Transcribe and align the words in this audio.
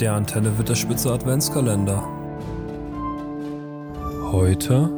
Der 0.00 0.14
Antenne 0.14 0.56
wird 0.58 0.68
der 0.68 0.74
Spitze 0.74 1.12
Adventskalender. 1.12 2.02
Heute 4.32 4.90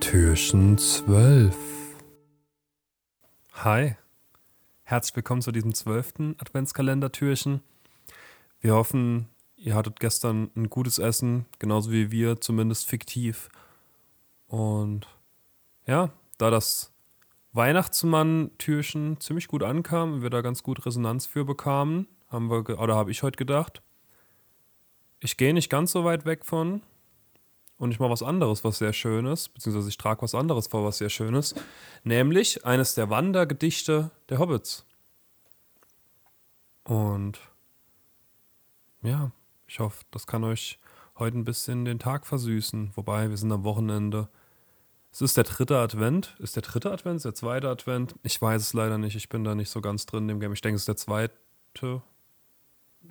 Türchen 0.00 0.76
12. 0.78 1.54
Hi, 3.52 3.96
herzlich 4.82 5.16
willkommen 5.16 5.42
zu 5.42 5.52
diesem 5.52 5.74
zwölften 5.74 6.34
Adventskalender-Türchen. 6.38 7.60
Wir 8.60 8.74
hoffen, 8.74 9.28
ihr 9.56 9.74
hattet 9.74 10.00
gestern 10.00 10.50
ein 10.56 10.68
gutes 10.68 10.98
Essen, 10.98 11.46
genauso 11.58 11.92
wie 11.92 12.10
wir, 12.10 12.40
zumindest 12.40 12.86
fiktiv. 12.86 13.50
Und 14.48 15.06
ja, 15.86 16.10
da 16.38 16.50
das 16.50 16.92
Weihnachtsmann-Türchen 17.52 19.20
ziemlich 19.20 19.48
gut 19.48 19.62
ankam 19.62 20.14
und 20.14 20.22
wir 20.22 20.30
da 20.30 20.40
ganz 20.40 20.62
gut 20.62 20.84
Resonanz 20.86 21.26
für 21.26 21.44
bekamen, 21.44 22.08
haben 22.28 22.50
wir, 22.50 22.78
oder 22.78 22.96
habe 22.96 23.10
ich 23.10 23.22
heute 23.22 23.36
gedacht, 23.36 23.82
ich 25.20 25.36
gehe 25.36 25.54
nicht 25.54 25.70
ganz 25.70 25.92
so 25.92 26.04
weit 26.04 26.24
weg 26.24 26.44
von 26.44 26.82
und 27.78 27.90
ich 27.90 27.98
mache 27.98 28.10
was 28.10 28.22
anderes, 28.22 28.64
was 28.64 28.78
sehr 28.78 28.92
schön 28.92 29.26
ist, 29.26 29.54
beziehungsweise 29.54 29.88
ich 29.88 29.98
trage 29.98 30.22
was 30.22 30.34
anderes 30.34 30.66
vor, 30.68 30.84
was 30.84 30.98
sehr 30.98 31.10
schön 31.10 31.34
ist, 31.34 31.60
nämlich 32.04 32.64
eines 32.64 32.94
der 32.94 33.10
Wandergedichte 33.10 34.10
der 34.28 34.38
Hobbits. 34.38 34.86
Und 36.84 37.38
ja, 39.02 39.32
ich 39.66 39.80
hoffe, 39.80 40.04
das 40.10 40.26
kann 40.26 40.44
euch 40.44 40.78
heute 41.18 41.38
ein 41.38 41.44
bisschen 41.44 41.84
den 41.84 41.98
Tag 41.98 42.26
versüßen. 42.26 42.92
Wobei, 42.94 43.30
wir 43.30 43.36
sind 43.36 43.52
am 43.52 43.64
Wochenende. 43.64 44.28
Es 45.10 45.20
ist 45.20 45.36
der 45.36 45.44
dritte 45.44 45.78
Advent. 45.78 46.36
Ist 46.38 46.56
der 46.56 46.62
dritte 46.62 46.92
Advent? 46.92 47.16
Ist 47.16 47.24
der 47.24 47.34
zweite 47.34 47.68
Advent? 47.68 48.14
Ich 48.22 48.40
weiß 48.40 48.62
es 48.62 48.72
leider 48.74 48.98
nicht. 48.98 49.16
Ich 49.16 49.28
bin 49.28 49.44
da 49.44 49.54
nicht 49.54 49.70
so 49.70 49.80
ganz 49.80 50.06
drin 50.06 50.24
in 50.24 50.28
dem 50.28 50.40
Game. 50.40 50.52
Ich 50.52 50.60
denke, 50.60 50.76
es 50.76 50.82
ist 50.82 50.88
der 50.88 50.96
zweite. 50.96 52.02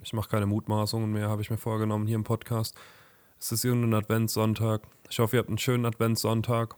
Ich 0.02 0.12
mache 0.12 0.28
keine 0.28 0.46
Mutmaßungen 0.46 1.10
mehr, 1.10 1.28
habe 1.28 1.42
ich 1.42 1.50
mir 1.50 1.56
vorgenommen 1.56 2.06
hier 2.06 2.16
im 2.16 2.24
Podcast. 2.24 2.74
Es 3.38 3.52
ist 3.52 3.64
irgendein 3.64 3.94
Adventssonntag. 3.94 4.82
Ich 5.10 5.18
hoffe, 5.18 5.36
ihr 5.36 5.40
habt 5.40 5.48
einen 5.48 5.58
schönen 5.58 5.84
Adventssonntag. 5.84 6.76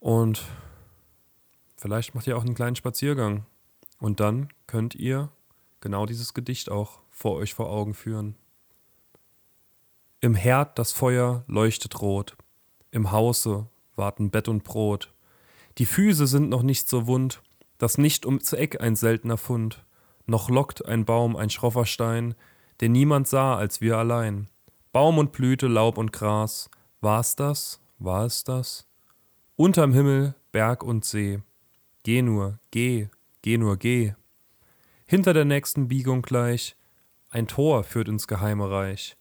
Und 0.00 0.42
vielleicht 1.76 2.14
macht 2.14 2.26
ihr 2.26 2.36
auch 2.36 2.44
einen 2.44 2.54
kleinen 2.54 2.76
Spaziergang. 2.76 3.46
Und 3.98 4.20
dann 4.20 4.48
könnt 4.66 4.94
ihr 4.94 5.30
genau 5.80 6.06
dieses 6.06 6.34
Gedicht 6.34 6.70
auch 6.70 7.00
vor 7.10 7.36
euch 7.36 7.54
vor 7.54 7.70
Augen 7.70 7.94
führen. 7.94 8.36
Im 10.20 10.34
Herd 10.34 10.78
das 10.78 10.92
Feuer 10.92 11.44
leuchtet 11.46 12.00
rot, 12.00 12.36
im 12.90 13.12
Hause 13.12 13.68
warten 13.96 14.30
Bett 14.30 14.48
und 14.48 14.64
Brot. 14.64 15.12
Die 15.78 15.86
Füße 15.86 16.26
sind 16.26 16.48
noch 16.48 16.62
nicht 16.62 16.88
so 16.88 17.06
wund, 17.06 17.42
das 17.78 17.98
nicht 17.98 18.26
ums 18.26 18.52
Eck 18.52 18.80
ein 18.80 18.96
seltener 18.96 19.36
Fund 19.36 19.84
noch 20.26 20.48
lockt 20.48 20.84
ein 20.84 21.04
Baum, 21.04 21.36
ein 21.36 21.50
schroffer 21.50 21.86
Stein, 21.86 22.34
den 22.80 22.92
niemand 22.92 23.28
sah 23.28 23.56
als 23.56 23.80
wir 23.80 23.98
allein. 23.98 24.48
Baum 24.92 25.18
und 25.18 25.32
Blüte, 25.32 25.68
Laub 25.68 25.98
und 25.98 26.12
Gras, 26.12 26.70
war's 27.00 27.36
das? 27.36 27.80
War 27.98 28.26
es 28.26 28.44
das? 28.44 28.88
Unterm 29.56 29.92
Himmel 29.92 30.34
Berg 30.50 30.82
und 30.82 31.04
See. 31.04 31.40
Geh 32.02 32.20
nur, 32.20 32.58
geh, 32.70 33.08
geh 33.40 33.56
nur, 33.56 33.76
geh. 33.76 34.14
Hinter 35.06 35.32
der 35.32 35.44
nächsten 35.44 35.88
Biegung 35.88 36.22
gleich, 36.22 36.76
ein 37.30 37.46
Tor 37.46 37.84
führt 37.84 38.08
ins 38.08 38.26
geheime 38.26 38.70
Reich. 38.70 39.16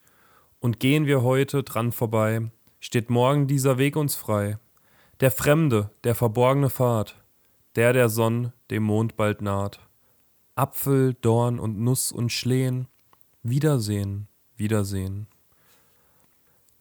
Und 0.59 0.79
gehen 0.79 1.05
wir 1.05 1.21
heute 1.21 1.63
dran 1.63 1.91
vorbei, 1.91 2.51
steht 2.79 3.09
morgen 3.09 3.47
dieser 3.47 3.77
Weg 3.77 3.95
uns 3.95 4.15
frei. 4.15 4.57
Der 5.21 5.31
Fremde, 5.31 5.89
der 6.03 6.15
verborgene 6.15 6.69
Pfad, 6.69 7.15
der 7.75 7.93
der 7.93 8.09
Sonn 8.09 8.51
dem 8.69 8.83
Mond 8.83 9.15
bald 9.15 9.41
naht. 9.41 9.79
Apfel, 10.61 11.15
Dorn 11.15 11.59
und 11.59 11.79
Nuss 11.79 12.11
und 12.11 12.31
Schlehen. 12.31 12.87
Wiedersehen, 13.41 14.27
Wiedersehen. 14.57 15.25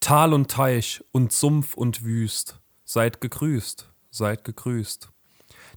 Tal 0.00 0.34
und 0.34 0.50
Teich 0.50 1.02
und 1.12 1.32
Sumpf 1.32 1.72
und 1.78 2.04
Wüst, 2.04 2.60
seid 2.84 3.22
gegrüßt, 3.22 3.90
seid 4.10 4.44
gegrüßt. 4.44 5.08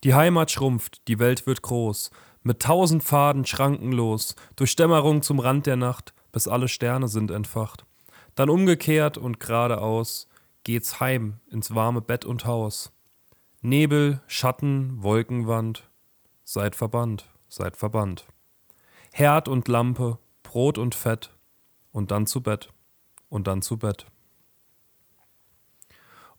Die 0.03 0.13
Heimat 0.13 0.51
schrumpft, 0.51 1.07
die 1.07 1.17
Welt 1.17 1.47
wird 1.47 1.61
groß, 1.61 2.11
mit 2.41 2.61
tausend 2.61 3.05
Faden 3.05 3.45
schrankenlos, 3.45 4.35
durch 4.57 4.75
Dämmerung 4.75 5.21
zum 5.21 5.39
Rand 5.39 5.65
der 5.65 5.77
Nacht, 5.77 6.13
bis 6.33 6.49
alle 6.49 6.67
Sterne 6.67 7.07
sind 7.07 7.31
entfacht. 7.31 7.85
Dann 8.35 8.49
umgekehrt 8.49 9.17
und 9.17 9.39
geradeaus 9.39 10.27
geht's 10.65 10.99
heim 10.99 11.39
ins 11.49 11.73
warme 11.73 12.01
Bett 12.01 12.25
und 12.25 12.43
Haus. 12.43 12.91
Nebel, 13.61 14.21
Schatten, 14.27 15.01
Wolkenwand, 15.01 15.89
seid 16.43 16.75
verbannt 16.75 17.32
seid 17.53 17.77
verbannt. 17.77 18.25
Herd 19.11 19.47
und 19.47 19.67
Lampe, 19.67 20.17
Brot 20.41 20.77
und 20.77 20.95
Fett 20.95 21.35
und 21.91 22.09
dann 22.09 22.25
zu 22.25 22.41
Bett 22.41 22.73
und 23.29 23.47
dann 23.47 23.61
zu 23.61 23.77
Bett. 23.77 24.07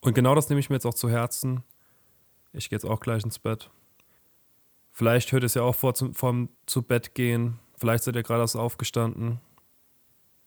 Und 0.00 0.14
genau 0.14 0.34
das 0.34 0.48
nehme 0.48 0.60
ich 0.60 0.70
mir 0.70 0.76
jetzt 0.76 0.86
auch 0.86 0.94
zu 0.94 1.08
Herzen. 1.08 1.62
Ich 2.52 2.68
gehe 2.68 2.76
jetzt 2.76 2.84
auch 2.84 3.00
gleich 3.00 3.22
ins 3.24 3.38
Bett. 3.38 3.70
Vielleicht 4.90 5.32
hört 5.32 5.44
es 5.44 5.54
ja 5.54 5.62
auch 5.62 5.74
vor 5.74 5.94
zum, 5.94 6.14
vom 6.14 6.50
zu 6.66 6.82
Bett 6.82 7.14
gehen. 7.14 7.58
Vielleicht 7.76 8.04
seid 8.04 8.16
ihr 8.16 8.22
gerade 8.22 8.42
erst 8.42 8.56
aufgestanden. 8.56 9.40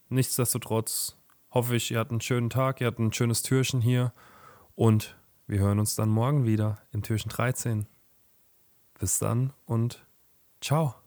Nichtsdestotrotz 0.09 1.17
hoffe 1.51 1.75
ich, 1.75 1.91
ihr 1.91 1.99
habt 1.99 2.11
einen 2.11 2.21
schönen 2.21 2.49
Tag, 2.49 2.81
ihr 2.81 2.87
habt 2.87 2.99
ein 2.99 3.13
schönes 3.13 3.41
Türchen 3.41 3.81
hier 3.81 4.13
und 4.75 5.17
wir 5.47 5.59
hören 5.59 5.79
uns 5.79 5.95
dann 5.95 6.09
morgen 6.09 6.45
wieder 6.45 6.77
im 6.91 7.03
Türchen 7.03 7.29
13. 7.29 7.87
Bis 8.99 9.19
dann 9.19 9.53
und 9.65 10.06
Ciao. 10.61 11.06